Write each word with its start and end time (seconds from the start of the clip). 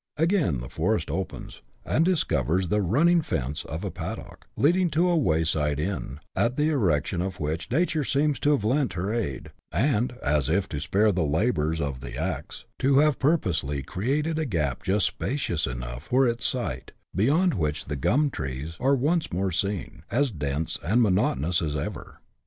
Again 0.17 0.61
the 0.61 0.67
forest 0.67 1.11
opens, 1.11 1.61
and 1.85 2.03
discovers 2.03 2.69
the 2.69 2.81
'* 2.81 2.81
running 2.97 3.21
fence" 3.21 3.63
of 3.65 3.85
a 3.85 3.91
paddock, 3.91 4.47
leading 4.57 4.89
to 4.89 5.07
a 5.07 5.15
wayside 5.15 5.79
inn, 5.79 6.19
at 6.35 6.57
the 6.57 6.69
erection 6.69 7.21
of 7.21 7.39
which 7.39 7.69
Nature 7.69 8.03
seems 8.03 8.39
to 8.39 8.49
have 8.49 8.63
lent 8.63 8.93
her 8.93 9.13
aid; 9.13 9.51
and, 9.71 10.13
as 10.23 10.49
if 10.49 10.67
to 10.69 10.79
spare 10.81 11.11
the 11.11 11.21
labours 11.21 11.79
of 11.79 11.99
the 11.99 12.17
axe, 12.17 12.65
to 12.79 12.97
have 12.97 13.19
purposely 13.19 13.83
created 13.83 14.39
a 14.39 14.45
gap 14.45 14.81
just 14.81 15.05
spacious 15.05 15.67
enough 15.67 16.01
for 16.01 16.27
its 16.27 16.47
site, 16.47 16.93
beyond 17.15 17.53
which 17.53 17.85
the 17.85 17.95
gum 17.95 18.31
trees 18.31 18.77
are 18.79 18.95
once 18.95 19.31
more 19.31 19.51
seen, 19.51 20.01
as 20.09 20.31
dense 20.31 20.79
and 20.83 21.03
monotonous 21.03 21.61
as 21.61 21.75
ever. 21.75 22.17